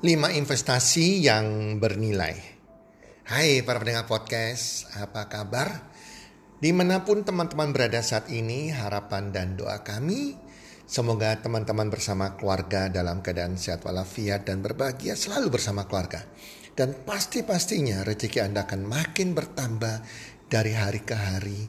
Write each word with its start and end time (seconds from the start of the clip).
5 0.00 0.32
investasi 0.32 1.28
yang 1.28 1.76
bernilai. 1.76 2.32
Hai 3.28 3.60
para 3.60 3.84
pendengar 3.84 4.08
podcast, 4.08 4.88
apa 4.96 5.28
kabar? 5.28 5.92
Di 6.56 6.72
mana 6.72 7.04
pun 7.04 7.20
teman-teman 7.20 7.68
berada 7.68 8.00
saat 8.00 8.32
ini, 8.32 8.72
harapan 8.72 9.28
dan 9.28 9.60
doa 9.60 9.84
kami 9.84 10.40
Semoga 10.90 11.36
teman-teman 11.38 11.86
bersama 11.86 12.34
keluarga 12.34 12.90
dalam 12.90 13.20
keadaan 13.20 13.54
sehat 13.60 13.84
walafiat 13.86 14.42
dan 14.42 14.58
berbahagia 14.64 15.14
selalu 15.14 15.54
bersama 15.60 15.84
keluarga. 15.84 16.24
Dan 16.72 17.06
pasti-pastinya 17.06 18.00
rezeki 18.00 18.40
Anda 18.40 18.66
akan 18.66 18.88
makin 18.88 19.36
bertambah 19.36 20.02
dari 20.50 20.74
hari 20.74 21.04
ke 21.06 21.14
hari, 21.14 21.68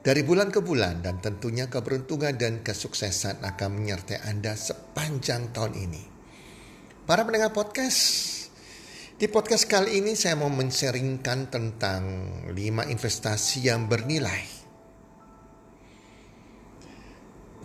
dari 0.00 0.22
bulan 0.22 0.48
ke 0.48 0.64
bulan, 0.64 1.02
dan 1.02 1.20
tentunya 1.20 1.66
keberuntungan 1.66 2.32
dan 2.38 2.62
kesuksesan 2.64 3.42
akan 3.42 3.70
menyertai 3.76 4.24
Anda 4.24 4.56
sepanjang 4.56 5.52
tahun 5.52 5.76
ini. 5.76 6.21
Para 7.12 7.28
pendengar 7.28 7.52
podcast, 7.52 8.00
di 9.20 9.28
podcast 9.28 9.68
kali 9.68 10.00
ini 10.00 10.16
saya 10.16 10.32
mau 10.32 10.48
menseringkan 10.48 11.52
tentang 11.52 12.02
5 12.48 12.56
investasi 12.88 13.68
yang 13.68 13.84
bernilai. 13.84 14.48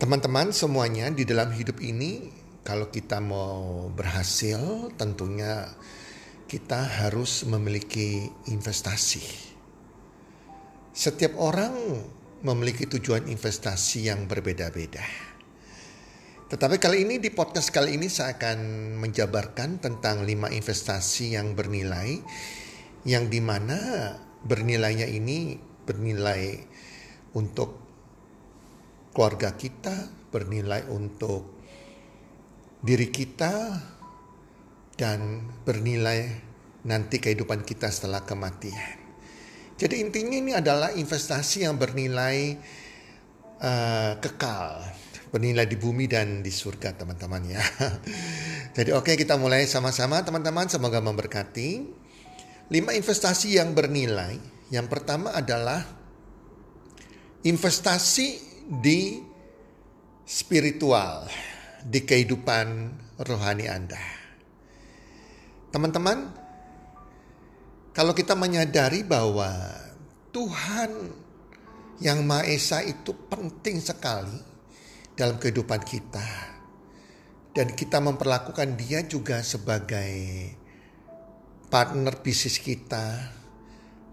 Teman-teman 0.04 0.52
semuanya 0.52 1.08
di 1.16 1.24
dalam 1.24 1.56
hidup 1.56 1.80
ini 1.80 2.28
kalau 2.68 2.92
kita 2.92 3.24
mau 3.24 3.88
berhasil 3.88 4.92
tentunya 5.00 5.72
kita 6.52 6.84
harus 7.08 7.48
memiliki 7.48 8.28
investasi. 8.52 9.24
Setiap 10.92 11.40
orang 11.40 11.72
memiliki 12.44 12.84
tujuan 12.84 13.32
investasi 13.32 14.12
yang 14.12 14.28
berbeda-beda. 14.28 15.27
Tetapi 16.48 16.80
kali 16.80 17.04
ini 17.04 17.20
di 17.20 17.28
podcast 17.28 17.76
kali 17.76 18.00
ini 18.00 18.08
saya 18.08 18.40
akan 18.40 18.60
menjabarkan 19.04 19.84
tentang 19.84 20.24
lima 20.24 20.48
investasi 20.48 21.36
yang 21.36 21.60
bernilai 21.60 22.24
yang 23.04 23.28
di 23.28 23.44
mana 23.44 24.16
bernilainya 24.48 25.12
ini 25.12 25.60
bernilai 25.60 26.64
untuk 27.36 27.84
keluarga 29.12 29.60
kita, 29.60 30.08
bernilai 30.32 30.88
untuk 30.88 31.52
diri 32.80 33.12
kita 33.12 33.84
dan 34.96 35.44
bernilai 35.68 36.32
nanti 36.88 37.20
kehidupan 37.20 37.68
kita 37.68 37.92
setelah 37.92 38.24
kematian. 38.24 38.96
Jadi 39.76 40.00
intinya 40.00 40.40
ini 40.40 40.56
adalah 40.56 40.96
investasi 40.96 41.68
yang 41.68 41.76
bernilai 41.76 42.56
uh, 43.60 44.16
kekal 44.24 45.07
bernilai 45.28 45.68
di 45.68 45.76
bumi 45.76 46.08
dan 46.08 46.40
di 46.40 46.52
surga 46.52 46.96
teman-teman 46.96 47.44
ya. 47.48 47.64
Jadi 48.78 48.92
oke 48.96 49.14
okay, 49.14 49.16
kita 49.20 49.36
mulai 49.36 49.68
sama-sama 49.68 50.24
teman-teman 50.24 50.68
semoga 50.72 51.04
memberkati. 51.04 51.70
Lima 52.68 52.92
investasi 52.92 53.60
yang 53.60 53.72
bernilai. 53.72 54.40
Yang 54.68 54.88
pertama 54.92 55.32
adalah 55.32 55.80
investasi 57.48 58.28
di 58.68 59.24
spiritual, 60.28 61.32
di 61.88 62.04
kehidupan 62.04 62.68
rohani 63.24 63.72
Anda. 63.72 64.04
Teman-teman, 65.72 66.18
kalau 67.96 68.12
kita 68.12 68.36
menyadari 68.36 69.08
bahwa 69.08 69.48
Tuhan 70.36 70.92
yang 72.04 72.28
Maha 72.28 72.46
Esa 72.52 72.84
itu 72.84 73.16
penting 73.32 73.80
sekali 73.82 74.57
dalam 75.18 75.42
kehidupan 75.42 75.82
kita. 75.82 76.30
Dan 77.58 77.74
kita 77.74 77.98
memperlakukan 77.98 78.78
dia 78.78 79.02
juga 79.02 79.42
sebagai 79.42 80.14
partner 81.74 82.22
bisnis 82.22 82.62
kita. 82.62 83.34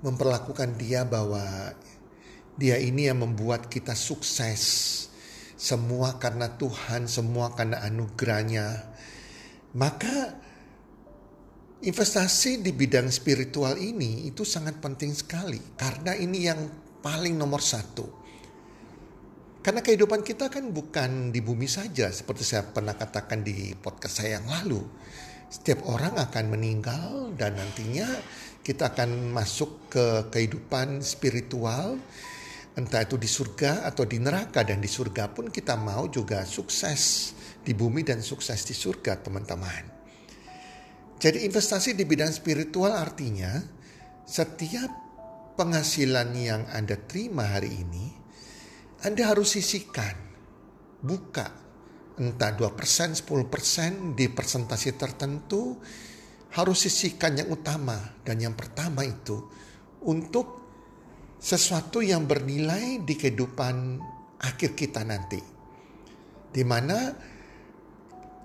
Memperlakukan 0.01 0.81
dia 0.81 1.05
bahwa 1.05 1.77
dia 2.57 2.81
ini 2.81 3.13
yang 3.13 3.21
membuat 3.21 3.69
kita 3.69 3.93
sukses. 3.93 4.65
Semua 5.61 6.17
karena 6.17 6.57
Tuhan, 6.57 7.05
semua 7.05 7.53
karena 7.53 7.85
anugerahnya. 7.85 8.97
Maka 9.77 10.41
investasi 11.85 12.65
di 12.65 12.73
bidang 12.73 13.13
spiritual 13.13 13.77
ini 13.77 14.25
itu 14.25 14.41
sangat 14.41 14.81
penting 14.81 15.13
sekali. 15.13 15.61
Karena 15.77 16.17
ini 16.17 16.49
yang 16.49 16.61
paling 17.05 17.37
nomor 17.37 17.61
satu 17.61 18.24
karena 19.65 19.81
kehidupan 19.81 20.21
kita 20.21 20.53
kan 20.53 20.69
bukan 20.69 21.33
di 21.33 21.41
bumi 21.41 21.65
saja, 21.65 22.13
seperti 22.13 22.45
saya 22.45 22.69
pernah 22.69 22.93
katakan 22.93 23.41
di 23.41 23.73
podcast 23.73 24.21
saya 24.21 24.37
yang 24.37 24.45
lalu. 24.45 24.85
Setiap 25.49 25.89
orang 25.89 26.21
akan 26.21 26.53
meninggal 26.53 27.33
dan 27.33 27.57
nantinya 27.57 28.05
kita 28.61 28.93
akan 28.93 29.33
masuk 29.33 29.89
ke 29.89 30.29
kehidupan 30.29 31.01
spiritual, 31.01 31.97
entah 32.77 33.09
itu 33.09 33.17
di 33.17 33.25
surga 33.25 33.89
atau 33.89 34.05
di 34.05 34.21
neraka. 34.21 34.61
Dan 34.69 34.85
di 34.85 34.91
surga 34.91 35.33
pun 35.33 35.49
kita 35.49 35.81
mau 35.81 36.13
juga 36.13 36.45
sukses 36.45 37.33
di 37.65 37.73
bumi 37.73 38.05
dan 38.05 38.21
sukses 38.21 38.69
di 38.69 38.77
surga 38.77 39.25
teman-teman. 39.25 39.89
Jadi 41.17 41.41
investasi 41.49 41.97
di 41.97 42.05
bidang 42.05 42.37
spiritual 42.37 42.93
artinya 42.93 43.65
setiap 44.29 44.93
penghasilan 45.57 46.29
yang 46.37 46.69
Anda 46.69 47.01
terima 47.01 47.49
hari 47.49 47.81
ini, 47.81 48.24
anda 49.05 49.29
harus 49.29 49.53
sisihkan, 49.61 50.17
buka. 51.05 51.53
Entah 52.17 52.57
2%, 52.57 52.73
10% 53.21 54.17
di 54.17 54.33
presentasi 54.33 54.97
tertentu 54.97 55.77
harus 56.57 56.89
sisihkan 56.89 57.37
yang 57.37 57.53
utama. 57.53 58.01
Dan 58.25 58.41
yang 58.41 58.57
pertama 58.57 59.05
itu 59.05 59.45
untuk 60.09 60.65
sesuatu 61.37 62.01
yang 62.01 62.25
bernilai 62.25 63.05
di 63.05 63.13
kehidupan 63.13 64.01
akhir 64.41 64.73
kita 64.73 65.05
nanti. 65.05 65.43
Di 66.49 66.65
mana 66.65 67.13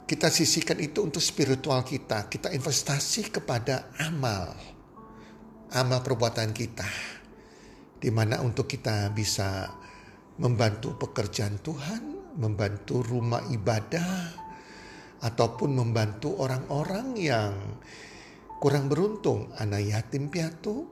kita 0.03 0.27
sisihkan 0.27 0.81
itu 0.83 1.05
untuk 1.05 1.23
spiritual 1.23 1.87
kita, 1.87 2.27
kita 2.27 2.51
investasi 2.51 3.31
kepada 3.31 3.95
amal, 4.01 4.59
amal 5.71 6.03
perbuatan 6.03 6.51
kita. 6.51 6.89
Di 7.95 8.11
mana 8.11 8.43
untuk 8.43 8.67
kita 8.67 9.13
bisa 9.15 9.78
membantu 10.39 10.95
pekerjaan 10.95 11.59
Tuhan, 11.59 12.35
membantu 12.39 13.03
rumah 13.03 13.43
ibadah, 13.51 14.39
ataupun 15.19 15.75
membantu 15.75 16.39
orang-orang 16.39 17.07
yang 17.19 17.53
kurang 18.63 18.87
beruntung, 18.87 19.51
anak 19.59 19.83
yatim 19.83 20.31
piatu, 20.31 20.87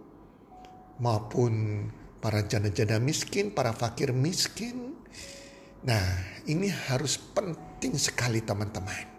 maupun 1.00 1.84
para 2.19 2.44
janda-janda 2.44 3.00
miskin, 3.00 3.56
para 3.56 3.72
fakir 3.72 4.12
miskin. 4.12 5.00
Nah, 5.88 6.06
ini 6.44 6.68
harus 6.68 7.16
penting 7.16 7.96
sekali 7.96 8.44
teman-teman. 8.44 9.16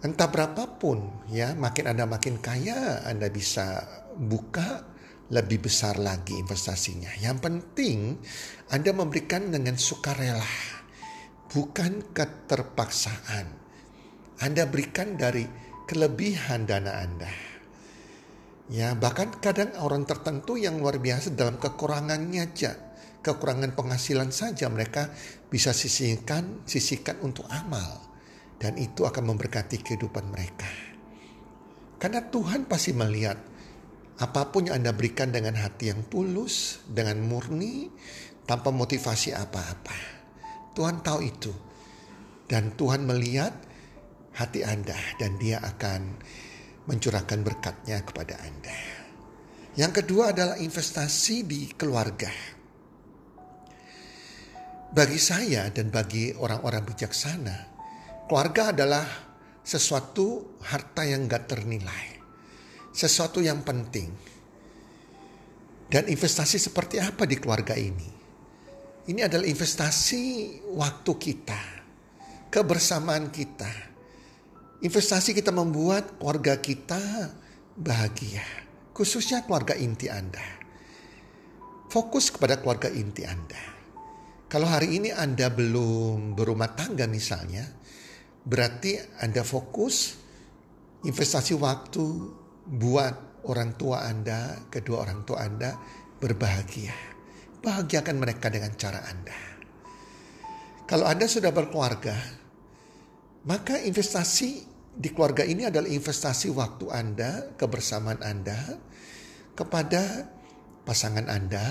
Entah 0.00 0.28
berapapun 0.32 1.28
ya, 1.28 1.52
makin 1.52 1.92
Anda 1.92 2.08
makin 2.08 2.40
kaya, 2.40 3.04
Anda 3.04 3.28
bisa 3.28 3.84
buka 4.16 4.88
lebih 5.30 5.70
besar 5.70 5.96
lagi 5.96 6.34
investasinya. 6.34 7.10
Yang 7.22 7.38
penting 7.38 7.98
Anda 8.74 8.90
memberikan 8.90 9.54
dengan 9.54 9.78
sukarela, 9.78 10.50
bukan 11.54 12.10
keterpaksaan. 12.10 13.46
Anda 14.42 14.66
berikan 14.66 15.14
dari 15.14 15.46
kelebihan 15.86 16.66
dana 16.66 17.02
Anda. 17.02 17.32
Ya, 18.70 18.94
bahkan 18.94 19.34
kadang 19.42 19.74
orang 19.82 20.06
tertentu 20.06 20.54
yang 20.54 20.78
luar 20.78 21.02
biasa 21.02 21.34
dalam 21.34 21.58
kekurangannya 21.58 22.54
aja, 22.54 22.78
kekurangan 23.18 23.74
penghasilan 23.74 24.30
saja 24.30 24.70
mereka 24.70 25.10
bisa 25.50 25.74
sisihkan, 25.74 26.62
sisihkan 26.66 27.18
untuk 27.26 27.50
amal. 27.50 28.06
Dan 28.60 28.78
itu 28.78 29.02
akan 29.08 29.34
memberkati 29.34 29.80
kehidupan 29.82 30.30
mereka. 30.30 30.68
Karena 31.98 32.22
Tuhan 32.28 32.68
pasti 32.68 32.92
melihat 32.92 33.49
Apa 34.20 34.52
pun 34.52 34.68
yang 34.68 34.84
Anda 34.84 34.92
berikan 34.92 35.32
dengan 35.32 35.56
hati 35.56 35.88
yang 35.88 36.04
tulus, 36.12 36.84
dengan 36.84 37.24
murni, 37.24 37.88
tanpa 38.44 38.68
motivasi 38.68 39.32
apa-apa. 39.32 39.96
Tuhan 40.76 41.00
tahu 41.00 41.20
itu. 41.24 41.52
Dan 42.44 42.76
Tuhan 42.76 43.08
melihat 43.08 43.56
hati 44.36 44.60
Anda 44.60 44.98
dan 45.16 45.40
dia 45.40 45.64
akan 45.64 46.20
mencurahkan 46.84 47.40
berkatnya 47.40 48.04
kepada 48.04 48.36
Anda. 48.44 48.76
Yang 49.80 50.04
kedua 50.04 50.36
adalah 50.36 50.60
investasi 50.60 51.48
di 51.48 51.72
keluarga. 51.72 52.28
Bagi 54.90 55.16
saya 55.22 55.70
dan 55.72 55.88
bagi 55.88 56.34
orang-orang 56.36 56.82
bijaksana, 56.84 57.56
keluarga 58.28 58.74
adalah 58.74 59.06
sesuatu 59.64 60.58
harta 60.66 61.06
yang 61.06 61.30
gak 61.30 61.46
ternilai 61.46 62.19
sesuatu 63.00 63.40
yang 63.40 63.64
penting. 63.64 64.12
Dan 65.90 66.06
investasi 66.06 66.60
seperti 66.60 67.00
apa 67.00 67.24
di 67.24 67.40
keluarga 67.40 67.72
ini? 67.74 68.06
Ini 69.08 69.26
adalah 69.26 69.48
investasi 69.48 70.22
waktu 70.76 71.12
kita, 71.16 71.60
kebersamaan 72.52 73.32
kita. 73.32 73.88
Investasi 74.84 75.34
kita 75.34 75.50
membuat 75.50 76.20
keluarga 76.20 76.60
kita 76.60 77.00
bahagia, 77.74 78.44
khususnya 78.94 79.42
keluarga 79.48 79.74
inti 79.74 80.06
Anda. 80.06 80.62
Fokus 81.90 82.30
kepada 82.30 82.62
keluarga 82.62 82.86
inti 82.86 83.26
Anda. 83.26 83.58
Kalau 84.46 84.70
hari 84.70 85.02
ini 85.02 85.10
Anda 85.10 85.50
belum 85.50 86.38
berumah 86.38 86.78
tangga 86.78 87.10
misalnya, 87.10 87.66
berarti 88.46 88.94
Anda 89.18 89.42
fokus 89.42 90.14
investasi 91.02 91.58
waktu 91.58 92.04
buat 92.70 93.42
orang 93.50 93.74
tua 93.74 94.06
Anda, 94.06 94.70
kedua 94.70 95.02
orang 95.02 95.26
tua 95.26 95.42
Anda 95.42 95.74
berbahagia. 96.22 96.94
Bahagiakan 97.60 98.16
mereka 98.22 98.48
dengan 98.48 98.72
cara 98.78 99.02
Anda. 99.04 99.36
Kalau 100.86 101.06
Anda 101.06 101.26
sudah 101.26 101.50
berkeluarga, 101.50 102.14
maka 103.46 103.78
investasi 103.82 104.50
di 104.90 105.08
keluarga 105.10 105.46
ini 105.46 105.66
adalah 105.66 105.86
investasi 105.86 106.50
waktu 106.54 106.86
Anda, 106.90 107.54
kebersamaan 107.58 108.22
Anda 108.22 108.58
kepada 109.54 110.30
pasangan 110.86 111.28
Anda, 111.30 111.62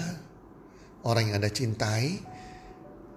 orang 1.04 1.32
yang 1.32 1.36
Anda 1.42 1.52
cintai, 1.52 2.22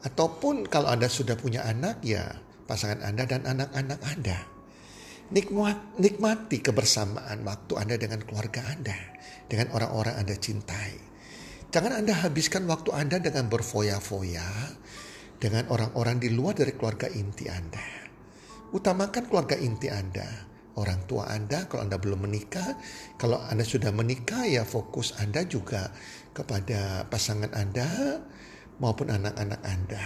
ataupun 0.02 0.66
kalau 0.66 0.90
Anda 0.90 1.06
sudah 1.06 1.38
punya 1.38 1.62
anak 1.62 2.02
ya 2.02 2.40
pasangan 2.66 3.04
Anda 3.06 3.22
dan 3.28 3.46
anak-anak 3.46 4.00
Anda. 4.02 4.51
Nikmat, 5.32 5.96
nikmati 5.96 6.60
kebersamaan 6.60 7.40
waktu 7.48 7.72
Anda 7.80 7.96
dengan 7.96 8.20
keluarga 8.20 8.68
Anda, 8.68 9.16
dengan 9.48 9.72
orang-orang 9.72 10.20
Anda 10.20 10.36
cintai. 10.36 10.92
Jangan 11.72 12.04
Anda 12.04 12.12
habiskan 12.20 12.68
waktu 12.68 12.92
Anda 12.92 13.16
dengan 13.16 13.48
berfoya-foya 13.48 14.44
dengan 15.40 15.72
orang-orang 15.72 16.20
di 16.20 16.28
luar 16.30 16.52
dari 16.52 16.76
keluarga 16.76 17.08
inti 17.08 17.48
Anda. 17.48 17.80
Utamakan 18.76 19.24
keluarga 19.26 19.56
inti 19.56 19.88
Anda, 19.88 20.28
orang 20.76 21.08
tua 21.08 21.32
Anda 21.32 21.64
kalau 21.64 21.88
Anda 21.88 21.96
belum 21.96 22.28
menikah. 22.28 22.76
Kalau 23.16 23.40
Anda 23.40 23.64
sudah 23.64 23.88
menikah 23.88 24.44
ya 24.44 24.68
fokus 24.68 25.16
Anda 25.16 25.48
juga 25.48 25.96
kepada 26.36 27.08
pasangan 27.08 27.56
Anda 27.56 28.20
maupun 28.78 29.08
anak-anak 29.08 29.60
Anda. 29.64 30.04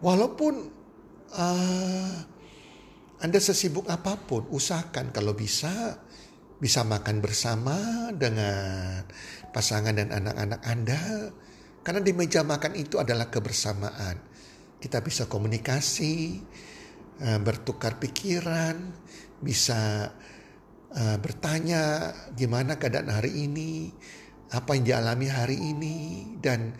Walaupun 0.00 0.54
uh, 1.34 2.14
Anda 3.20 3.38
sesibuk 3.40 3.84
apa 3.88 4.16
pun, 4.16 4.48
usahakan 4.48 5.12
kalau 5.12 5.36
bisa 5.36 6.00
bisa 6.60 6.84
makan 6.84 7.24
bersama 7.24 8.08
dengan 8.12 9.04
pasangan 9.52 9.96
dan 9.96 10.12
anak-anak 10.12 10.60
Anda. 10.64 11.00
Karena 11.80 12.00
di 12.04 12.12
meja 12.12 12.44
makan 12.44 12.76
itu 12.76 13.00
adalah 13.00 13.32
kebersamaan. 13.32 14.16
Kita 14.80 15.00
bisa 15.00 15.28
komunikasi, 15.28 16.40
Eh, 17.20 17.36
bertukar 17.36 18.00
pikiran, 18.00 18.96
bisa 19.44 20.08
uh, 20.88 21.16
bertanya 21.20 22.16
gimana 22.32 22.80
keadaan 22.80 23.12
hari 23.12 23.44
ini, 23.44 23.92
apa 24.56 24.72
yang 24.72 24.88
dialami 24.88 25.28
hari 25.28 25.60
ini, 25.60 25.96
dan 26.40 26.72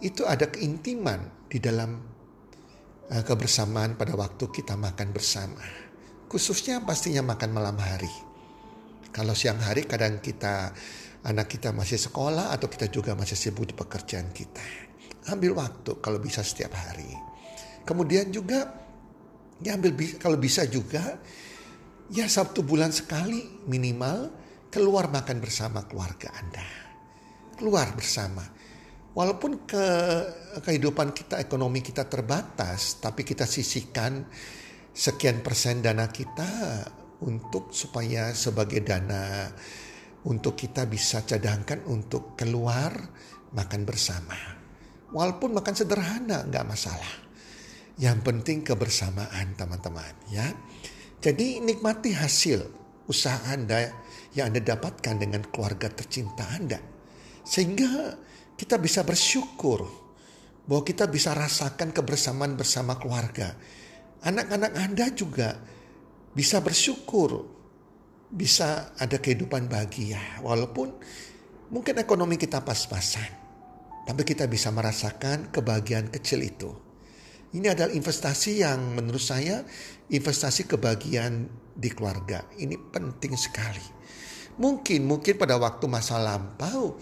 itu 0.00 0.24
ada 0.24 0.48
keintiman 0.48 1.28
di 1.52 1.60
dalam 1.60 2.00
kebersamaan 3.10 3.98
pada 3.98 4.14
waktu 4.14 4.44
kita 4.52 4.78
makan 4.78 5.10
bersama. 5.10 5.64
Khususnya 6.30 6.84
pastinya 6.84 7.24
makan 7.34 7.50
malam 7.50 7.76
hari. 7.80 8.10
Kalau 9.12 9.36
siang 9.36 9.60
hari 9.60 9.84
kadang 9.84 10.22
kita 10.22 10.72
anak 11.26 11.50
kita 11.50 11.74
masih 11.74 12.00
sekolah 12.00 12.54
atau 12.54 12.70
kita 12.70 12.88
juga 12.88 13.12
masih 13.18 13.36
sibuk 13.36 13.68
di 13.68 13.74
pekerjaan 13.76 14.32
kita. 14.32 14.64
Ambil 15.28 15.52
waktu 15.54 16.00
kalau 16.00 16.22
bisa 16.22 16.40
setiap 16.40 16.72
hari. 16.72 17.10
Kemudian 17.84 18.32
juga 18.32 18.82
Ya 19.62 19.78
ambil 19.78 19.94
kalau 20.18 20.34
bisa 20.42 20.66
juga 20.66 21.22
ya 22.10 22.26
Sabtu 22.26 22.66
bulan 22.66 22.90
sekali 22.90 23.62
minimal 23.70 24.34
keluar 24.74 25.06
makan 25.06 25.38
bersama 25.38 25.86
keluarga 25.86 26.34
Anda. 26.34 26.66
Keluar 27.54 27.94
bersama. 27.94 28.42
Walaupun 29.12 29.68
ke 29.68 29.86
kehidupan 30.64 31.12
kita 31.12 31.36
ekonomi 31.36 31.84
kita 31.84 32.08
terbatas, 32.08 32.96
tapi 32.96 33.28
kita 33.28 33.44
sisihkan 33.44 34.24
sekian 34.92 35.44
persen 35.44 35.84
dana 35.84 36.08
kita 36.08 36.80
untuk 37.20 37.76
supaya 37.76 38.32
sebagai 38.32 38.80
dana 38.80 39.52
untuk 40.24 40.56
kita 40.56 40.88
bisa 40.88 41.28
cadangkan 41.28 41.84
untuk 41.92 42.38
keluar 42.40 42.92
makan 43.52 43.82
bersama. 43.84 44.36
Walaupun 45.12 45.60
makan 45.60 45.74
sederhana 45.76 46.48
nggak 46.48 46.66
masalah. 46.66 47.14
Yang 48.00 48.18
penting 48.24 48.64
kebersamaan 48.64 49.52
teman-teman 49.52 50.16
ya. 50.32 50.48
Jadi 51.20 51.60
nikmati 51.60 52.16
hasil 52.16 52.64
usaha 53.04 53.44
Anda 53.52 53.92
yang 54.32 54.50
Anda 54.50 54.64
dapatkan 54.64 55.20
dengan 55.20 55.44
keluarga 55.52 55.92
tercinta 55.92 56.48
Anda. 56.48 56.80
Sehingga 57.44 58.16
kita 58.62 58.78
bisa 58.78 59.02
bersyukur 59.02 59.90
bahwa 60.70 60.86
kita 60.86 61.10
bisa 61.10 61.34
rasakan 61.34 61.90
kebersamaan 61.90 62.54
bersama 62.54 62.94
keluarga. 62.94 63.58
Anak-anak 64.22 64.72
Anda 64.78 65.10
juga 65.10 65.58
bisa 66.30 66.62
bersyukur, 66.62 67.42
bisa 68.30 68.94
ada 68.94 69.18
kehidupan 69.18 69.66
bahagia. 69.66 70.38
Walaupun 70.46 70.94
mungkin 71.74 71.98
ekonomi 71.98 72.38
kita 72.38 72.62
pas-pasan, 72.62 73.26
tapi 74.06 74.22
kita 74.22 74.46
bisa 74.46 74.70
merasakan 74.70 75.50
kebahagiaan 75.50 76.14
kecil 76.14 76.46
itu. 76.46 76.70
Ini 77.58 77.74
adalah 77.74 77.90
investasi 77.90 78.62
yang 78.62 78.94
menurut 78.94 79.20
saya 79.20 79.66
investasi 80.06 80.70
kebahagiaan 80.70 81.50
di 81.74 81.90
keluarga. 81.90 82.46
Ini 82.62 82.78
penting 82.94 83.34
sekali. 83.34 83.82
Mungkin 84.62 85.02
mungkin 85.02 85.34
pada 85.34 85.58
waktu 85.58 85.84
masa 85.90 86.22
lampau 86.22 86.94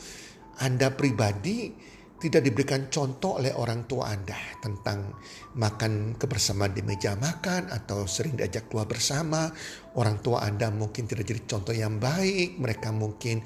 Anda 0.60 0.92
pribadi 0.92 1.72
tidak 2.20 2.44
diberikan 2.44 2.92
contoh 2.92 3.40
oleh 3.40 3.56
orang 3.56 3.88
tua 3.88 4.12
Anda 4.12 4.36
tentang 4.60 5.16
makan 5.56 6.20
kebersamaan 6.20 6.76
di 6.76 6.84
meja 6.84 7.16
makan 7.16 7.72
atau 7.72 8.04
sering 8.04 8.36
diajak 8.36 8.68
keluar 8.68 8.84
bersama. 8.84 9.48
Orang 9.96 10.20
tua 10.20 10.44
Anda 10.44 10.68
mungkin 10.68 11.08
tidak 11.08 11.24
jadi 11.32 11.42
contoh 11.48 11.72
yang 11.72 11.96
baik, 11.96 12.60
mereka 12.60 12.92
mungkin 12.92 13.40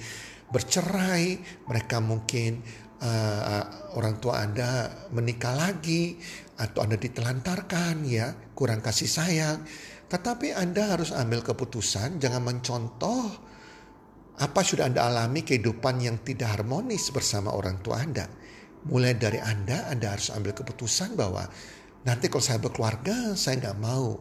bercerai, 0.50 1.38
mereka 1.70 2.02
mungkin 2.02 2.66
uh, 2.98 3.94
orang 3.94 4.18
tua 4.18 4.42
Anda 4.42 4.90
menikah 5.14 5.54
lagi 5.54 6.18
atau 6.58 6.82
Anda 6.82 6.98
ditelantarkan 6.98 8.02
ya, 8.10 8.34
kurang 8.58 8.82
kasih 8.82 9.06
sayang. 9.06 9.62
Tetapi 10.10 10.50
Anda 10.50 10.98
harus 10.98 11.14
ambil 11.14 11.46
keputusan, 11.46 12.18
jangan 12.18 12.42
mencontoh 12.42 13.53
apa 14.34 14.66
sudah 14.66 14.90
Anda 14.90 15.06
alami 15.06 15.46
kehidupan 15.46 16.02
yang 16.02 16.18
tidak 16.26 16.58
harmonis 16.58 17.14
bersama 17.14 17.54
orang 17.54 17.78
tua 17.84 18.02
Anda. 18.02 18.26
Mulai 18.84 19.14
dari 19.16 19.38
Anda, 19.38 19.88
Anda 19.88 20.12
harus 20.12 20.34
ambil 20.34 20.52
keputusan 20.52 21.14
bahwa 21.14 21.46
nanti 22.02 22.26
kalau 22.26 22.42
saya 22.42 22.58
berkeluarga, 22.58 23.38
saya 23.38 23.62
nggak 23.62 23.78
mau 23.78 24.18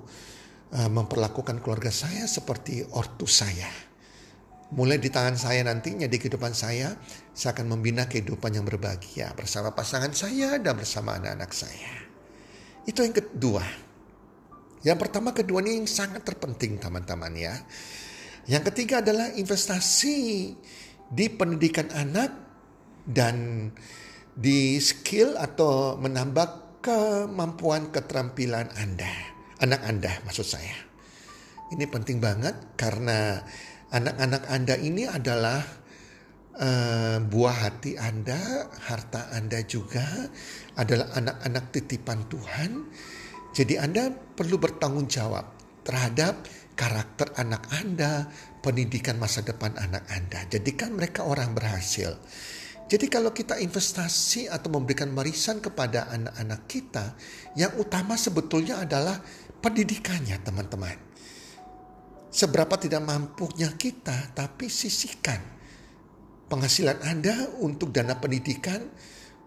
uh, 0.74 0.90
memperlakukan 0.90 1.60
keluarga 1.66 1.90
saya 1.90 2.30
seperti 2.30 2.86
ortu 2.94 3.26
saya. 3.26 3.68
Mulai 4.74 4.98
di 4.98 5.10
tangan 5.14 5.38
saya 5.38 5.62
nantinya 5.62 6.10
di 6.10 6.18
kehidupan 6.18 6.54
saya, 6.58 6.98
saya 7.34 7.54
akan 7.54 7.78
membina 7.78 8.10
kehidupan 8.10 8.58
yang 8.58 8.66
berbahagia 8.66 9.34
bersama 9.38 9.70
pasangan 9.74 10.10
saya 10.18 10.58
dan 10.58 10.74
bersama 10.74 11.14
anak-anak 11.18 11.52
saya. 11.54 11.94
Itu 12.86 13.06
yang 13.06 13.14
kedua. 13.14 13.62
Yang 14.82 14.98
pertama 15.00 15.30
kedua 15.32 15.62
ini 15.62 15.84
yang 15.84 15.90
sangat 15.90 16.26
terpenting 16.26 16.82
teman-teman 16.82 17.34
ya. 17.38 17.54
Yang 18.44 18.64
ketiga 18.74 19.00
adalah 19.00 19.32
investasi 19.32 20.20
di 21.08 21.26
pendidikan 21.32 21.88
anak 21.96 22.32
dan 23.08 23.70
di 24.36 24.80
skill 24.84 25.40
atau 25.40 25.96
menambah 25.96 26.82
kemampuan 26.84 27.94
keterampilan 27.96 28.68
Anda. 28.76 29.12
Anak 29.64 29.82
Anda 29.88 30.12
maksud 30.28 30.44
saya. 30.44 30.76
Ini 31.72 31.88
penting 31.88 32.20
banget 32.20 32.76
karena 32.76 33.40
anak-anak 33.96 34.44
Anda 34.52 34.76
ini 34.76 35.08
adalah 35.08 35.64
uh, 36.60 37.18
buah 37.24 37.58
hati 37.64 37.96
Anda, 37.96 38.68
harta 38.92 39.32
Anda 39.32 39.64
juga 39.64 40.04
adalah 40.76 41.16
anak-anak 41.16 41.72
titipan 41.72 42.28
Tuhan. 42.28 42.92
Jadi 43.56 43.80
Anda 43.80 44.12
perlu 44.12 44.60
bertanggung 44.60 45.08
jawab 45.08 45.48
terhadap 45.88 46.44
karakter 46.74 47.34
anak 47.38 47.70
Anda, 47.74 48.28
pendidikan 48.62 49.18
masa 49.22 49.46
depan 49.46 49.78
anak 49.78 50.06
Anda. 50.10 50.46
Jadikan 50.50 50.98
mereka 50.98 51.26
orang 51.26 51.54
berhasil. 51.54 52.18
Jadi 52.90 53.06
kalau 53.08 53.32
kita 53.32 53.58
investasi 53.58 54.52
atau 54.52 54.70
memberikan 54.70 55.10
warisan 55.16 55.64
kepada 55.64 56.12
anak-anak 56.12 56.62
kita, 56.68 57.16
yang 57.58 57.74
utama 57.80 58.20
sebetulnya 58.20 58.84
adalah 58.84 59.18
pendidikannya 59.64 60.38
teman-teman. 60.44 60.98
Seberapa 62.34 62.76
tidak 62.78 63.02
mampunya 63.06 63.72
kita, 63.78 64.34
tapi 64.36 64.68
sisihkan 64.68 65.40
penghasilan 66.52 67.02
Anda 67.02 67.50
untuk 67.62 67.90
dana 67.90 68.18
pendidikan, 68.20 68.84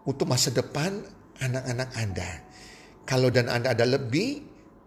untuk 0.06 0.26
masa 0.26 0.50
depan 0.50 1.02
anak-anak 1.38 1.90
Anda. 1.98 2.30
Kalau 3.06 3.30
dan 3.30 3.46
Anda 3.46 3.74
ada 3.76 3.86
lebih, 3.86 4.42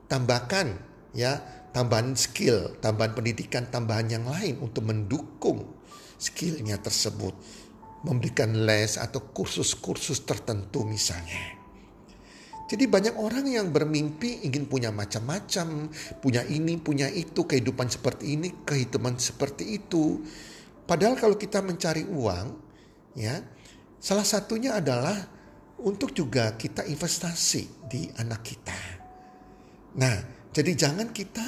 tambahkan 0.10 0.68
ya 1.16 1.59
tambahan 1.72 2.18
skill, 2.18 2.78
tambahan 2.82 3.14
pendidikan, 3.14 3.70
tambahan 3.70 4.08
yang 4.10 4.26
lain 4.26 4.60
untuk 4.62 4.86
mendukung 4.86 5.66
skillnya 6.20 6.78
tersebut. 6.82 7.34
Memberikan 8.00 8.56
les 8.64 8.96
atau 8.96 9.20
kursus-kursus 9.36 10.24
tertentu 10.24 10.88
misalnya. 10.88 11.60
Jadi 12.70 12.86
banyak 12.86 13.18
orang 13.18 13.50
yang 13.50 13.74
bermimpi 13.74 14.46
ingin 14.46 14.70
punya 14.70 14.94
macam-macam, 14.94 15.90
punya 16.22 16.46
ini, 16.46 16.78
punya 16.78 17.10
itu, 17.10 17.44
kehidupan 17.44 17.90
seperti 17.90 18.38
ini, 18.38 18.62
kehidupan 18.62 19.18
seperti 19.18 19.82
itu. 19.82 20.22
Padahal 20.86 21.18
kalau 21.18 21.34
kita 21.34 21.66
mencari 21.66 22.06
uang, 22.06 22.48
ya, 23.18 23.42
salah 23.98 24.24
satunya 24.24 24.78
adalah 24.78 25.18
untuk 25.82 26.14
juga 26.14 26.54
kita 26.56 26.86
investasi 26.86 27.90
di 27.90 28.06
anak 28.22 28.42
kita. 28.46 28.80
Nah, 29.98 30.39
jadi 30.50 30.72
jangan 30.74 31.14
kita 31.14 31.48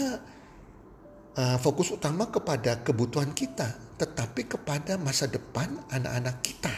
uh, 1.37 1.57
fokus 1.57 1.89
utama 1.89 2.29
kepada 2.29 2.85
kebutuhan 2.85 3.33
kita, 3.33 3.97
tetapi 3.97 4.45
kepada 4.45 5.01
masa 5.01 5.25
depan 5.25 5.73
anak-anak 5.89 6.37
kita. 6.45 6.73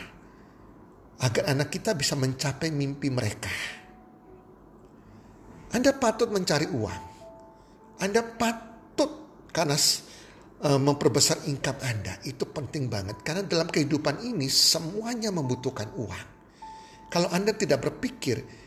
Agar 1.24 1.44
anak 1.56 1.72
kita 1.72 1.96
bisa 1.96 2.16
mencapai 2.16 2.72
mimpi 2.72 3.08
mereka. 3.08 3.52
Anda 5.76 5.96
patut 5.96 6.32
mencari 6.32 6.68
uang. 6.68 7.04
Anda 8.04 8.22
patut 8.24 9.12
karena 9.52 9.76
uh, 10.64 10.80
memperbesar 10.80 11.48
income 11.48 11.80
Anda. 11.84 12.20
Itu 12.24 12.48
penting 12.52 12.88
banget. 12.88 13.20
Karena 13.24 13.44
dalam 13.44 13.68
kehidupan 13.68 14.24
ini 14.24 14.48
semuanya 14.48 15.32
membutuhkan 15.32 15.92
uang. 15.96 16.28
Kalau 17.12 17.30
Anda 17.32 17.52
tidak 17.56 17.84
berpikir 17.84 18.63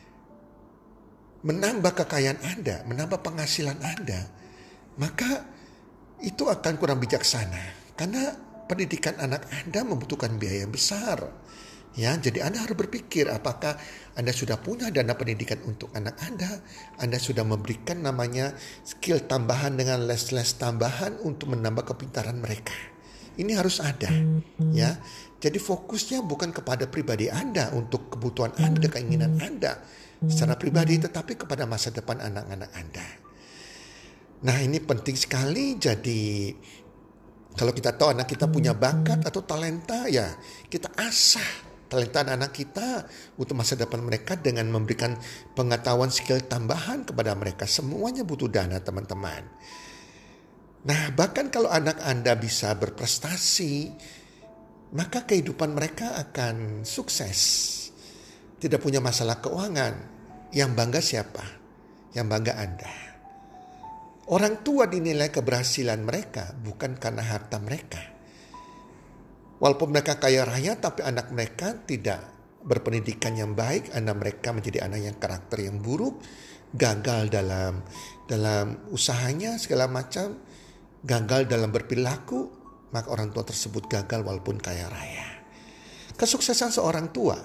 menambah 1.44 1.92
kekayaan 1.92 2.40
Anda, 2.40 2.86
menambah 2.88 3.20
penghasilan 3.20 3.78
Anda, 3.82 4.20
maka 4.96 5.44
itu 6.24 6.48
akan 6.48 6.74
kurang 6.80 7.02
bijaksana. 7.02 7.92
Karena 7.96 8.32
pendidikan 8.68 9.16
anak 9.20 9.48
Anda 9.52 9.84
membutuhkan 9.84 10.36
biaya 10.36 10.64
besar. 10.68 11.44
Ya, 11.96 12.12
jadi 12.12 12.44
Anda 12.44 12.60
harus 12.60 12.76
berpikir 12.76 13.24
apakah 13.32 13.80
Anda 14.20 14.28
sudah 14.28 14.60
punya 14.60 14.92
dana 14.92 15.16
pendidikan 15.16 15.64
untuk 15.64 15.88
anak 15.96 16.20
Anda, 16.20 16.60
Anda 17.00 17.16
sudah 17.16 17.40
memberikan 17.40 18.04
namanya 18.04 18.52
skill 18.84 19.24
tambahan 19.24 19.80
dengan 19.80 20.04
les-les 20.04 20.60
tambahan 20.60 21.16
untuk 21.24 21.56
menambah 21.56 21.88
kepintaran 21.88 22.36
mereka. 22.36 22.76
Ini 23.40 23.52
harus 23.56 23.80
ada, 23.80 24.12
ya. 24.72 24.96
Jadi 25.40 25.56
fokusnya 25.60 26.24
bukan 26.24 26.52
kepada 26.52 26.88
pribadi 26.88 27.32
Anda 27.32 27.72
untuk 27.72 28.12
kebutuhan 28.12 28.56
Anda, 28.60 28.88
keinginan 28.92 29.40
Anda 29.40 29.80
secara 30.28 30.58
pribadi, 30.58 31.00
tetapi 31.00 31.38
kepada 31.38 31.64
masa 31.64 31.90
depan 31.94 32.20
anak-anak 32.20 32.70
Anda. 32.76 33.08
Nah, 34.46 34.56
ini 34.60 34.78
penting 34.82 35.16
sekali. 35.16 35.80
Jadi 35.80 36.52
kalau 37.56 37.72
kita 37.72 37.96
tahu 37.96 38.12
anak 38.12 38.28
kita 38.28 38.46
punya 38.52 38.76
bakat 38.76 39.24
atau 39.24 39.40
talenta, 39.40 40.04
ya 40.12 40.28
kita 40.68 40.92
asah 40.92 41.66
talenta 41.86 42.26
anak 42.26 42.52
kita 42.52 43.06
untuk 43.38 43.54
masa 43.56 43.78
depan 43.78 44.02
mereka 44.02 44.34
dengan 44.34 44.66
memberikan 44.68 45.14
pengetahuan 45.54 46.10
skill 46.10 46.42
tambahan 46.44 47.06
kepada 47.06 47.32
mereka. 47.32 47.64
Semuanya 47.64 48.26
butuh 48.26 48.50
dana 48.50 48.82
teman-teman. 48.82 49.42
Nah 50.86 51.02
bahkan 51.14 51.50
kalau 51.50 51.70
anak 51.70 51.98
Anda 52.02 52.34
bisa 52.38 52.74
berprestasi, 52.74 53.90
maka 54.94 55.24
kehidupan 55.26 55.74
mereka 55.74 56.18
akan 56.18 56.82
sukses. 56.86 57.72
Tidak 58.56 58.78
punya 58.82 58.98
masalah 59.02 59.38
keuangan. 59.40 60.15
Yang 60.56 60.70
bangga 60.72 61.00
siapa? 61.04 61.44
Yang 62.16 62.26
bangga 62.32 62.52
Anda. 62.56 62.92
Orang 64.32 64.64
tua 64.64 64.88
dinilai 64.88 65.28
keberhasilan 65.28 66.00
mereka 66.00 66.56
bukan 66.56 66.96
karena 66.96 67.22
harta 67.22 67.60
mereka 67.60 68.16
Walaupun 69.56 69.88
mereka 69.88 70.20
kaya 70.20 70.44
raya 70.44 70.76
tapi 70.76 71.00
anak 71.00 71.32
mereka 71.32 71.72
tidak 71.88 72.20
berpendidikan 72.60 73.32
yang 73.32 73.56
baik, 73.56 73.88
anak 73.96 74.16
mereka 74.20 74.52
menjadi 74.52 74.84
anak 74.84 75.00
yang 75.00 75.16
karakter 75.16 75.64
yang 75.64 75.80
buruk, 75.80 76.20
gagal 76.76 77.32
dalam 77.32 77.80
dalam 78.28 78.84
usahanya 78.92 79.56
segala 79.56 79.88
macam, 79.88 80.36
gagal 81.00 81.48
dalam 81.48 81.72
berperilaku, 81.72 82.52
maka 82.92 83.08
orang 83.08 83.32
tua 83.32 83.48
tersebut 83.48 83.88
gagal 83.88 84.20
walaupun 84.20 84.60
kaya 84.60 84.92
raya. 84.92 85.40
Kesuksesan 86.20 86.76
seorang 86.76 87.08
tua, 87.08 87.40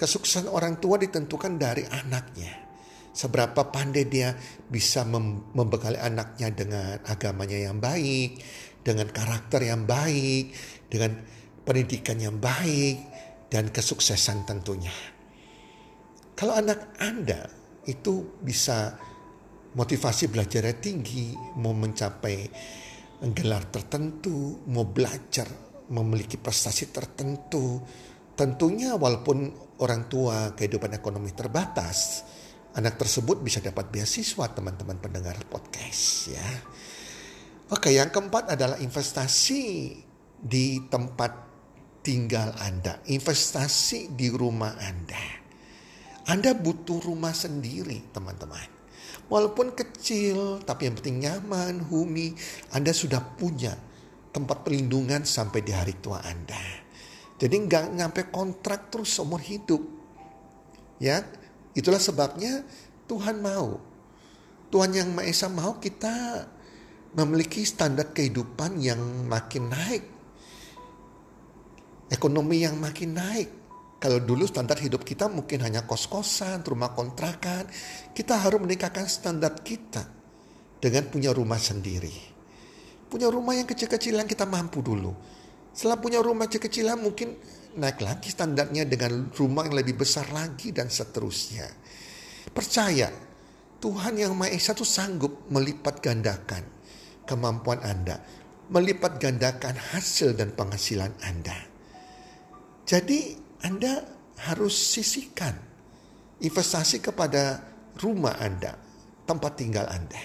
kesuksesan 0.00 0.48
orang 0.48 0.80
tua 0.80 0.96
ditentukan 0.96 1.60
dari 1.60 1.84
anaknya. 1.84 2.72
Seberapa 3.12 3.68
pandai 3.68 4.08
dia 4.08 4.32
bisa 4.64 5.04
membekali 5.04 6.00
anaknya 6.00 6.48
dengan 6.48 6.96
agamanya 7.04 7.68
yang 7.68 7.76
baik, 7.76 8.40
dengan 8.80 9.12
karakter 9.12 9.68
yang 9.68 9.84
baik, 9.84 10.56
dengan 10.88 11.20
pendidikan 11.68 12.16
yang 12.16 12.40
baik 12.40 12.96
dan 13.52 13.68
kesuksesan 13.68 14.48
tentunya. 14.48 14.94
Kalau 16.32 16.56
anak 16.56 16.96
Anda 16.96 17.44
itu 17.84 18.40
bisa 18.40 18.96
motivasi 19.76 20.32
belajarnya 20.32 20.76
tinggi, 20.80 21.36
mau 21.60 21.76
mencapai 21.76 22.36
gelar 23.36 23.68
tertentu, 23.68 24.64
mau 24.72 24.88
belajar 24.88 25.44
memiliki 25.90 26.40
prestasi 26.40 26.88
tertentu, 26.88 27.82
tentunya 28.38 28.96
walaupun 28.96 29.68
orang 29.80 30.06
tua 30.06 30.52
kehidupan 30.52 30.92
ekonomi 30.96 31.32
terbatas, 31.32 32.24
anak 32.76 33.00
tersebut 33.00 33.40
bisa 33.40 33.58
dapat 33.64 33.88
beasiswa 33.88 34.46
teman-teman 34.52 35.00
pendengar 35.00 35.36
podcast 35.48 36.30
ya. 36.30 36.48
Oke, 37.70 37.94
yang 37.94 38.10
keempat 38.10 38.54
adalah 38.54 38.76
investasi 38.82 39.62
di 40.40 40.66
tempat 40.90 41.32
tinggal 42.02 42.50
Anda, 42.58 42.98
investasi 43.06 44.16
di 44.16 44.28
rumah 44.32 44.74
Anda. 44.80 45.24
Anda 46.26 46.54
butuh 46.54 47.00
rumah 47.02 47.32
sendiri, 47.34 48.10
teman-teman. 48.12 48.80
Walaupun 49.30 49.78
kecil, 49.78 50.58
tapi 50.66 50.90
yang 50.90 50.98
penting 50.98 51.22
nyaman, 51.22 51.86
humi. 51.86 52.34
Anda 52.74 52.90
sudah 52.90 53.22
punya 53.38 53.78
tempat 54.34 54.66
perlindungan 54.66 55.22
sampai 55.22 55.62
di 55.62 55.70
hari 55.70 55.94
tua 56.02 56.18
Anda. 56.22 56.89
Jadi 57.40 57.56
nggak 57.56 57.96
nyampe 57.96 58.28
kontrak 58.28 58.92
terus 58.92 59.16
seumur 59.16 59.40
hidup. 59.40 59.80
Ya, 61.00 61.24
itulah 61.72 61.96
sebabnya 61.96 62.60
Tuhan 63.08 63.40
mau. 63.40 63.80
Tuhan 64.68 64.92
yang 64.92 65.08
Maha 65.16 65.26
Esa 65.26 65.48
mau 65.48 65.80
kita 65.80 66.46
memiliki 67.16 67.64
standar 67.64 68.12
kehidupan 68.12 68.78
yang 68.78 69.00
makin 69.26 69.72
naik 69.72 70.20
ekonomi 72.10 72.66
yang 72.66 72.76
makin 72.76 73.14
naik. 73.14 73.48
Kalau 74.02 74.18
dulu 74.18 74.44
standar 74.44 74.76
hidup 74.82 75.06
kita 75.06 75.30
mungkin 75.30 75.62
hanya 75.62 75.86
kos-kosan, 75.86 76.66
rumah 76.66 76.92
kontrakan, 76.92 77.68
kita 78.12 78.36
harus 78.36 78.58
meningkatkan 78.58 79.06
standar 79.06 79.60
kita 79.62 80.02
dengan 80.82 81.06
punya 81.06 81.30
rumah 81.30 81.60
sendiri. 81.60 82.12
Punya 83.06 83.28
rumah 83.28 83.54
yang 83.54 83.68
kecil-kecil 83.68 84.16
yang 84.16 84.28
kita 84.28 84.48
mampu 84.48 84.80
dulu. 84.80 85.12
Setelah 85.80 85.96
punya 85.96 86.20
rumah 86.20 86.44
kecil-kecilan 86.44 87.00
mungkin 87.00 87.40
naik 87.80 88.04
lagi 88.04 88.28
standarnya 88.28 88.84
dengan 88.84 89.32
rumah 89.32 89.64
yang 89.64 89.80
lebih 89.80 89.96
besar 89.96 90.28
lagi 90.28 90.76
dan 90.76 90.92
seterusnya. 90.92 91.64
Percaya, 92.52 93.08
Tuhan 93.80 94.20
yang 94.20 94.36
Maha 94.36 94.52
Esa 94.52 94.76
itu 94.76 94.84
sanggup 94.84 95.48
melipat 95.48 96.04
gandakan 96.04 96.68
kemampuan 97.24 97.80
Anda, 97.80 98.20
melipat 98.68 99.24
gandakan 99.24 99.72
hasil 99.72 100.36
dan 100.36 100.52
penghasilan 100.52 101.16
Anda. 101.24 101.56
Jadi 102.84 103.40
Anda 103.64 104.04
harus 104.52 104.76
sisihkan 104.76 105.56
investasi 106.44 107.00
kepada 107.00 107.56
rumah 108.04 108.36
Anda, 108.36 108.76
tempat 109.24 109.56
tinggal 109.56 109.88
Anda. 109.88 110.20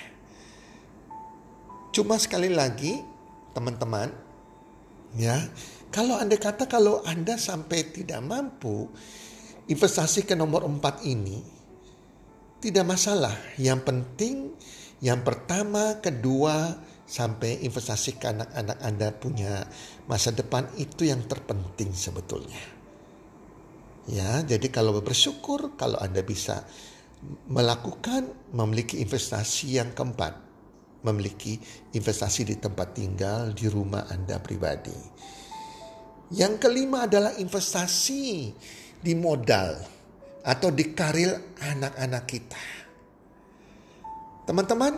Cuma 1.96 2.20
sekali 2.20 2.52
lagi, 2.52 3.00
teman-teman, 3.56 4.25
ya, 5.16 5.40
kalau 5.92 6.20
Anda 6.20 6.36
kata 6.40 6.68
kalau 6.68 7.04
Anda 7.04 7.40
sampai 7.40 7.92
tidak 7.96 8.20
mampu 8.24 8.92
investasi 9.66 10.28
ke 10.28 10.36
nomor 10.38 10.68
empat 10.68 11.02
ini, 11.08 11.42
tidak 12.62 12.86
masalah. 12.86 13.34
Yang 13.58 13.80
penting 13.84 14.36
yang 15.04 15.22
pertama, 15.28 16.00
kedua, 16.00 16.80
sampai 17.06 17.62
investasi 17.62 18.18
ke 18.18 18.26
anak-anak 18.32 18.78
Anda 18.82 19.08
punya 19.14 19.68
masa 20.10 20.34
depan 20.34 20.72
itu 20.80 21.06
yang 21.06 21.28
terpenting 21.28 21.94
sebetulnya. 21.94 22.62
Ya, 24.06 24.46
jadi 24.46 24.70
kalau 24.70 25.02
bersyukur 25.02 25.74
kalau 25.78 25.98
Anda 25.98 26.22
bisa 26.22 26.66
melakukan 27.50 28.30
memiliki 28.54 29.02
investasi 29.02 29.82
yang 29.82 29.98
keempat, 29.98 30.45
memiliki 31.06 31.62
investasi 31.94 32.50
di 32.50 32.56
tempat 32.58 32.98
tinggal 32.98 33.54
di 33.54 33.70
rumah 33.70 34.10
Anda 34.10 34.42
pribadi. 34.42 34.98
Yang 36.34 36.54
kelima 36.58 37.06
adalah 37.06 37.38
investasi 37.38 38.50
di 38.98 39.14
modal 39.14 39.78
atau 40.42 40.70
di 40.74 40.90
karir 40.98 41.54
anak-anak 41.62 42.24
kita. 42.26 42.66
Teman-teman, 44.50 44.94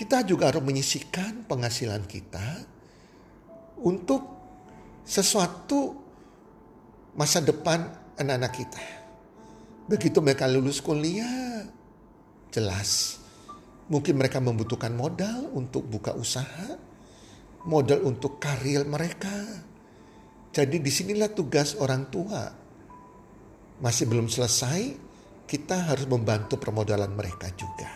kita 0.00 0.24
juga 0.24 0.48
harus 0.48 0.64
menyisihkan 0.64 1.44
penghasilan 1.44 2.08
kita 2.08 2.64
untuk 3.84 4.24
sesuatu 5.04 5.96
masa 7.12 7.44
depan 7.44 7.84
anak-anak 8.16 8.52
kita. 8.56 8.84
Begitu 9.88 10.24
mereka 10.24 10.48
lulus 10.48 10.80
kuliah, 10.80 11.68
jelas 12.48 13.19
mungkin 13.90 14.14
mereka 14.16 14.38
membutuhkan 14.38 14.94
modal 14.94 15.50
untuk 15.50 15.84
buka 15.90 16.14
usaha, 16.14 16.78
modal 17.66 18.06
untuk 18.06 18.38
karir 18.38 18.86
mereka. 18.86 19.66
Jadi 20.54 20.78
di 20.78 20.90
sinilah 20.90 21.34
tugas 21.34 21.74
orang 21.76 22.06
tua. 22.08 22.42
Masih 23.80 24.06
belum 24.06 24.30
selesai, 24.30 24.94
kita 25.48 25.90
harus 25.90 26.06
membantu 26.06 26.60
permodalan 26.60 27.10
mereka 27.10 27.50
juga. 27.58 27.90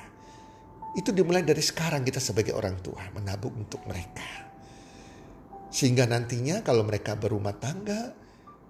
Itu 0.98 1.14
dimulai 1.14 1.46
dari 1.46 1.62
sekarang 1.62 2.02
kita 2.02 2.18
sebagai 2.18 2.54
orang 2.54 2.78
tua 2.82 3.04
menabung 3.14 3.54
untuk 3.66 3.84
mereka. 3.86 4.50
Sehingga 5.70 6.06
nantinya 6.06 6.62
kalau 6.62 6.86
mereka 6.86 7.18
berumah 7.18 7.58
tangga, 7.58 8.14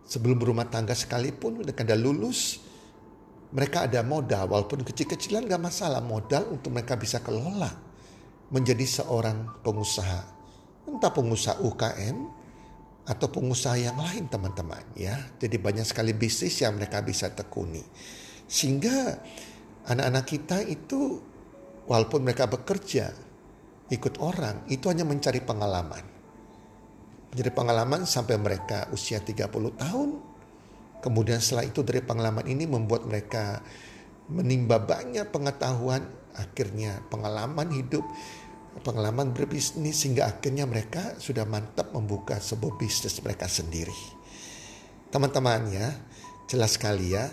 sebelum 0.08 0.40
berumah 0.40 0.68
tangga 0.72 0.96
sekalipun 0.96 1.60
mereka 1.60 1.84
lulus, 1.96 2.60
mereka 3.50 3.84
ada 3.84 4.00
modal 4.00 4.48
walaupun 4.48 4.86
kecil-kecilan 4.86 5.44
gak 5.44 5.62
masalah 5.62 6.00
modal 6.00 6.48
untuk 6.54 6.72
mereka 6.72 6.96
bisa 6.96 7.20
kelola 7.20 7.70
menjadi 8.48 9.02
seorang 9.02 9.60
pengusaha. 9.66 10.22
Entah 10.86 11.12
pengusaha 11.12 11.58
UKM 11.64 12.16
atau 13.04 13.26
pengusaha 13.28 13.76
yang 13.76 14.00
lain 14.00 14.28
teman-teman 14.32 14.84
ya. 14.96 15.16
Jadi 15.36 15.56
banyak 15.60 15.84
sekali 15.84 16.16
bisnis 16.16 16.56
yang 16.64 16.76
mereka 16.76 17.04
bisa 17.04 17.28
tekuni. 17.32 17.84
Sehingga 18.48 19.20
anak-anak 19.88 20.24
kita 20.24 20.58
itu 20.64 21.20
walaupun 21.84 22.24
mereka 22.24 22.48
bekerja 22.48 23.12
ikut 23.92 24.16
orang 24.20 24.64
itu 24.72 24.88
hanya 24.88 25.04
mencari 25.04 25.44
pengalaman. 25.44 26.04
Mencari 27.32 27.52
pengalaman 27.52 28.08
sampai 28.08 28.40
mereka 28.40 28.88
usia 28.94 29.20
30 29.20 29.52
tahun. 29.76 30.10
Kemudian 31.04 31.36
setelah 31.36 31.68
itu 31.68 31.84
dari 31.84 32.00
pengalaman 32.00 32.48
ini 32.48 32.64
membuat 32.64 33.04
mereka 33.04 33.60
menimba 34.32 34.80
banyak 34.80 35.28
pengetahuan, 35.28 36.00
akhirnya 36.32 37.04
pengalaman 37.12 37.68
hidup, 37.76 38.08
pengalaman 38.80 39.36
berbisnis 39.36 40.00
sehingga 40.00 40.32
akhirnya 40.32 40.64
mereka 40.64 41.20
sudah 41.20 41.44
mantap 41.44 41.92
membuka 41.92 42.40
sebuah 42.40 42.80
bisnis 42.80 43.20
mereka 43.20 43.44
sendiri. 43.44 43.92
Teman-teman 45.12 45.68
ya, 45.68 45.92
jelas 46.48 46.80
sekali 46.80 47.12
ya, 47.12 47.28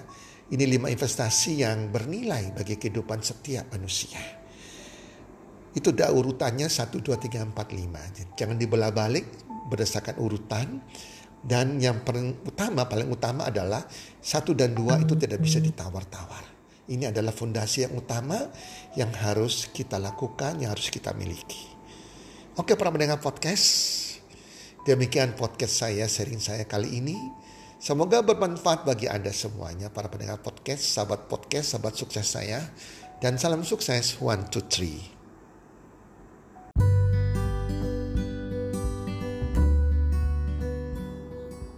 ini 0.52 0.68
lima 0.68 0.92
investasi 0.92 1.64
yang 1.64 1.96
bernilai 1.96 2.52
bagi 2.52 2.76
kehidupan 2.76 3.24
setiap 3.24 3.72
manusia. 3.72 4.20
Itu 5.72 5.96
udah 5.96 6.12
urutannya 6.12 6.68
1, 6.68 6.92
2, 6.92 7.16
3, 7.16 7.48
4, 7.48 7.56
5. 7.56 8.36
Jangan 8.36 8.60
dibelah 8.60 8.92
balik 8.92 9.24
berdasarkan 9.72 10.20
urutan. 10.20 10.84
Dan 11.42 11.82
yang 11.82 12.06
paling 12.06 12.46
utama, 12.46 12.86
paling 12.86 13.10
utama 13.10 13.50
adalah 13.50 13.82
satu 14.22 14.54
dan 14.54 14.78
dua 14.78 15.02
itu 15.02 15.18
tidak 15.18 15.42
bisa 15.42 15.58
ditawar-tawar. 15.58 16.46
Ini 16.86 17.10
adalah 17.10 17.34
fondasi 17.34 17.90
yang 17.90 17.98
utama 17.98 18.38
yang 18.94 19.10
harus 19.10 19.70
kita 19.74 19.98
lakukan, 19.98 20.62
yang 20.62 20.70
harus 20.74 20.94
kita 20.94 21.18
miliki. 21.18 21.66
Oke 22.60 22.78
para 22.78 22.94
pendengar 22.94 23.18
podcast, 23.24 23.66
demikian 24.86 25.34
podcast 25.34 25.82
saya, 25.82 26.06
sharing 26.06 26.44
saya 26.44 26.68
kali 26.70 27.02
ini. 27.02 27.18
Semoga 27.82 28.22
bermanfaat 28.22 28.86
bagi 28.86 29.10
Anda 29.10 29.34
semuanya, 29.34 29.90
para 29.90 30.06
pendengar 30.06 30.38
podcast, 30.46 30.86
sahabat 30.86 31.26
podcast, 31.26 31.74
sahabat 31.74 31.98
sukses 31.98 32.28
saya. 32.30 32.62
Dan 33.18 33.42
salam 33.42 33.66
sukses, 33.66 34.22
one, 34.22 34.46
two, 34.54 34.62
three. 34.70 35.21